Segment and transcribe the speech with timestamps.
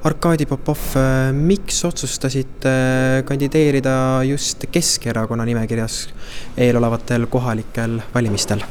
[0.00, 0.94] Arkadi Popov,
[1.36, 2.70] miks otsustasite
[3.28, 6.06] kandideerida just Keskerakonna nimekirjas
[6.56, 8.64] eelolevatel kohalikel valimistel?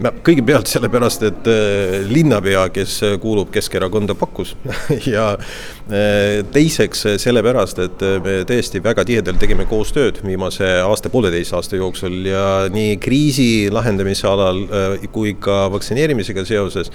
[0.00, 4.54] no kõigepealt sellepärast, et äh, linnapea, kes kuulub Keskerakonda, pakkus
[5.14, 12.22] ja äh, teiseks sellepärast, et me tõesti väga tihedalt tegime koostööd viimase aasta-pooleteise aasta jooksul
[12.30, 16.88] ja nii kriisi lahendamise alal äh, kui ka vaktsineerimisega seoses.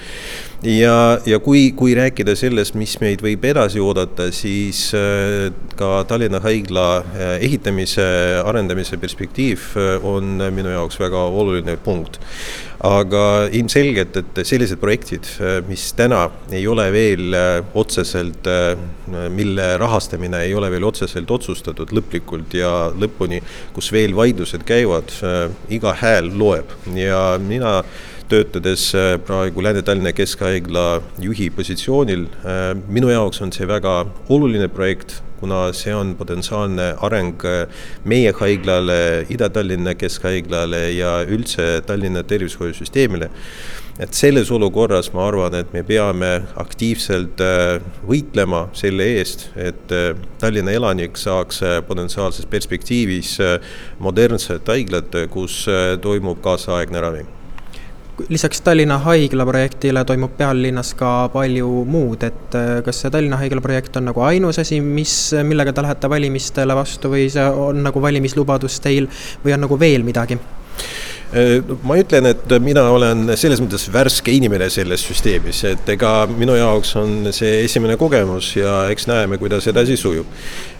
[0.65, 6.41] Ja, ja kui, kui rääkida sellest, mis meid võib edasi oodata, siis äh, ka Tallinna
[6.43, 8.05] Haigla äh, ehitamise,
[8.45, 12.19] arendamise perspektiiv äh, on minu jaoks väga oluline punkt.
[12.85, 15.25] aga ilmselgelt, et sellised projektid,
[15.65, 17.33] mis täna ei ole veel
[17.73, 18.45] otseselt,
[19.33, 23.39] mille rahastamine ei ole veel otseselt otsustatud lõplikult ja lõpuni,
[23.73, 25.15] kus veel vaidlused käivad,
[25.73, 27.79] iga hääl loeb ja mina
[28.29, 32.25] töötades äh, praegu Lääne-Tallinna Keskhaigla juhi positsioonil.
[32.45, 38.33] Äh, minu jaoks on see väga oluline projekt, kuna see on potentsiaalne areng äh, meie
[38.39, 38.97] haiglale,
[39.29, 43.29] Ida-Tallinna Keskhaiglale ja üldse Tallinna tervishoiusüsteemile.
[43.99, 47.39] et selles olukorras ma arvan, et me peame aktiivselt
[48.03, 49.93] võitlema selle eest, et
[50.41, 53.37] Tallinna elanik saaks potentsiaalses perspektiivis
[54.03, 55.61] modernset haiglat, kus
[56.03, 57.23] toimub kaasaegne ravi
[58.29, 63.63] lisaks Tallinna Haigla projektile toimub pealinnas ka palju muud, et äh, kas see Tallinna Haigla
[63.63, 68.01] projekt on nagu ainus asi, mis, millega te lähete valimistele vastu või see on nagu
[68.01, 69.09] valimislubadus teil
[69.43, 70.39] või on nagu veel midagi?
[71.33, 76.53] Äh, ma ütlen, et mina olen selles mõttes värske inimene selles süsteemis, et ega minu
[76.53, 80.29] jaoks on see esimene kogemus ja eks näeme, kuidas edasi sujub.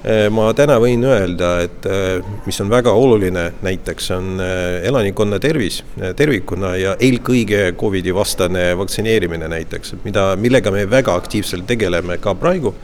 [0.06, 4.38] Äh, ma täna võin öelda, et äh, mis on väga oluline, näiteks on
[4.86, 5.82] elanikkonna tervis
[6.16, 12.76] tervikuna ja eelkõige Covidi vastane vaktsineerimine näiteks, mida, millega me väga aktiivselt tegeleme ka praegu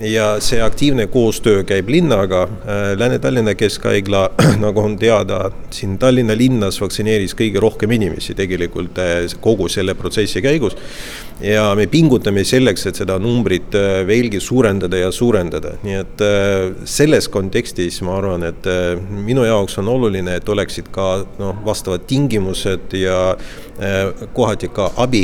[0.00, 2.42] ja see aktiivne koostöö käib linnaga.
[2.42, 4.30] Äh, Lääne-Tallinna Keskhaigla,
[4.64, 10.42] nagu on teada, siin Tallinna linnas vaktsineeris kõige rohkem inimesi tegelikult äh, kogu selle protsessi
[10.42, 10.76] käigus.
[11.44, 16.24] Ja me pingutame selleks, et seda numbrit äh, veelgi suurendada ja suurendada, nii et
[16.88, 18.66] selles kontekstis ma arvan, et
[19.10, 21.08] minu jaoks on oluline, et oleksid ka
[21.40, 23.36] noh, vastavad tingimused ja
[24.36, 25.22] kohati ka abi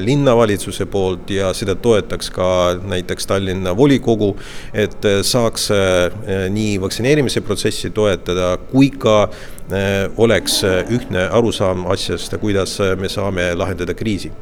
[0.00, 2.46] linnavalitsuse poolt ja seda toetaks ka
[2.88, 4.36] näiteks Tallinna volikogu kogu,
[4.74, 10.60] et äh, saaks äh, nii vaktsineerimise protsessi toetada, kui ka äh, oleks
[10.90, 14.32] ühtne arusaam asjast, kuidas me saame lahendada kriisi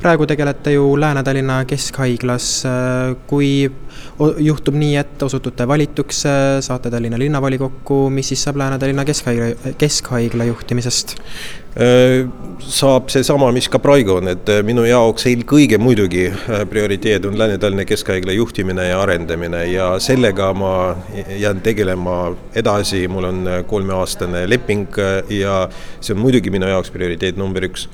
[0.00, 2.48] praegu tegelete ju Lääne-Tallinna Keskhaiglas,
[3.26, 3.70] kui
[4.44, 6.22] juhtub nii, et osutute valituks,
[6.66, 11.16] saate Tallinna linnavolikokku, mis siis saab Lääne-Tallinna Keskhaigla, Keskhaigla juhtimisest?
[11.76, 12.24] Äh,
[12.58, 17.34] saab seesama, mis ka praegu on, et äh, minu jaoks eelkõige muidugi äh, prioriteet on
[17.36, 20.70] Lääne-Tallinna Keskhaigla juhtimine ja arendamine ja sellega ma
[21.36, 24.96] jään tegelema edasi, mul on kolmeaastane leping
[25.28, 25.58] ja
[26.00, 27.90] see on muidugi minu jaoks prioriteet number üks.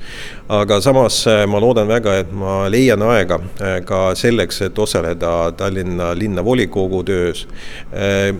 [0.47, 1.19] aga samas
[1.51, 3.41] ma loodan väga, et ma leian aega
[3.83, 7.43] ka selleks, et osaleda Tallinna linnavolikogu töös.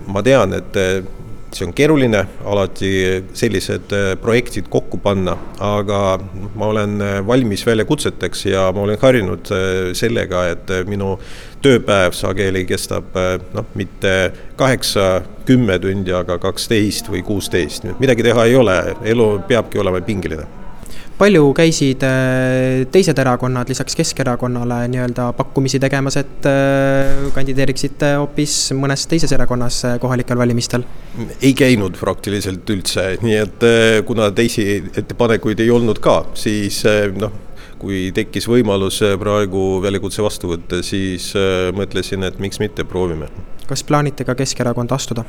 [0.08, 0.80] ma tean, et
[1.56, 2.91] see on keeruline alati
[3.38, 6.00] sellised äh, projektid kokku panna, aga
[6.56, 11.18] ma olen äh, valmis väljakutseteks ja ma olen harjunud äh, sellega, et minu
[11.64, 13.16] tööpäev sageli kestab
[13.56, 18.75] noh, mitte kaheksa, kümme tundi, aga kaksteist või kuusteist, nii et midagi teha ei ole,
[19.14, 20.62] elu peabki olema pingeline
[21.23, 29.06] palju käisid äh, teised erakonnad lisaks Keskerakonnale nii-öelda pakkumisi tegemas, et äh, kandideeriksite hoopis mõnes
[29.07, 30.84] teises erakonnas äh, kohalikel valimistel?
[31.39, 33.66] ei käinud praktiliselt üldse, nii et
[34.07, 34.66] kuna teisi
[34.97, 36.81] ettepanekuid ei olnud ka, siis
[37.19, 37.31] noh,
[37.79, 41.29] kui tekkis võimalus praegu väljakutse vastu võtta, siis
[41.78, 43.29] mõtlesin, et miks mitte, proovime.
[43.69, 45.28] kas plaanite ka Keskerakonda astuda?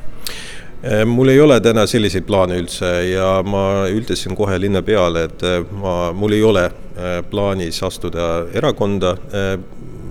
[0.84, 5.62] Äh, mul ei ole täna selliseid plaane üldse ja ma ütlesin kohe linnapeale, et äh,
[5.80, 9.14] ma, mul ei ole äh, plaanis astuda erakonda.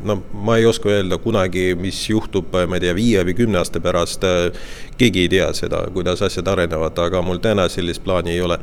[0.03, 3.81] No ma ei oska öelda kunagi, mis juhtub, ma ei tea, viie või kümne aasta
[3.83, 4.25] pärast.
[4.97, 8.59] keegi ei tea seda, kuidas asjad arenevad, aga mul täna sellist plaani ei ole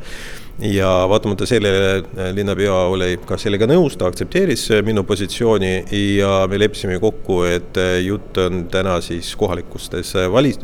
[0.61, 5.71] ja vaatamata sellele äh, linnapea oli ka sellega nõus, ta aktsepteeris äh, minu positsiooni
[6.17, 10.55] ja me leppisime kokku, et äh, jutt on täna siis kohalikustest vali-,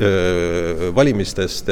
[0.96, 1.72] valimistest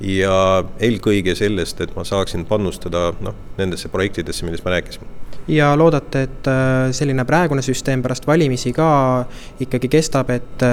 [0.00, 0.40] ja
[0.80, 5.15] eelkõige sellest, et ma saaksin panustada noh, nendesse projektidesse, millest me rääkisime
[5.48, 6.48] ja loodate, et
[6.96, 8.88] selline praegune süsteem pärast valimisi ka
[9.62, 10.64] ikkagi kestab, et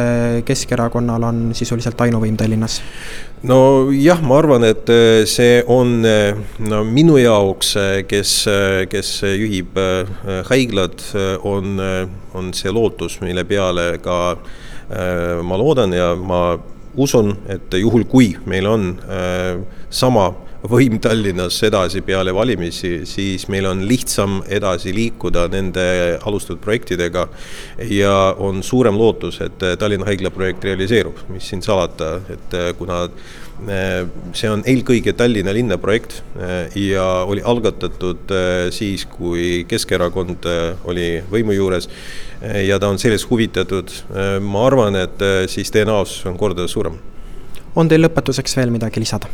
[0.45, 2.81] Keskerakonnal on sisuliselt ainuvõim Tallinnas?
[3.43, 8.33] nojah, ma arvan, et äh, see on äh, no minu jaoks, äh, kes,
[8.89, 9.79] kes juhib
[10.47, 11.03] haiglat,
[11.43, 11.81] on,
[12.33, 14.37] on see lootus, mille peale ka
[15.43, 16.55] ma loodan ja ma
[16.99, 18.89] usun, et juhul, kui meil on
[19.89, 20.27] sama
[20.69, 25.83] võim Tallinnas edasi peale valimisi, siis meil on lihtsam edasi liikuda nende
[26.23, 27.27] alustatud projektidega
[27.91, 34.07] ja on suurem lootus, et Tallinna Haigla projekt realiseerub, mis siin salata, et kuna eh,
[34.31, 36.21] see on eelkõige Tallinna linna projekt
[36.79, 38.31] ja oli algatatud
[38.71, 40.47] siis, kui Keskerakond
[40.87, 41.89] oli võimu juures
[42.63, 43.91] ja ta on sellest huvitatud,
[44.43, 46.99] ma arvan, et siis tõenäosus on kordades suurem.
[47.75, 49.31] on teil lõpetuseks veel midagi lisada?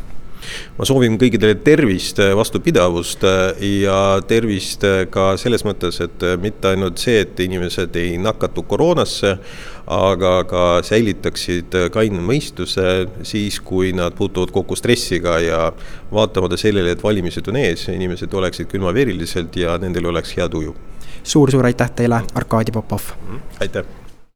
[0.78, 3.26] Ma soovin kõikidele tervist, vastupidavust
[3.82, 9.36] ja tervist ka selles mõttes, et mitte ainult see, et inimesed ei nakatu koroonasse,
[9.90, 15.64] aga ka säilitaksid kaine mõistuse siis, kui nad puutuvad kokku stressiga ja
[16.14, 21.24] vaatamata sellele, et valimised on ees, inimesed oleksid külmaveriliselt ja nendel oleks hea tuju suur,.
[21.24, 23.02] suur-suur aitäh teile, Arkadi Popov!
[23.60, 23.99] aitäh!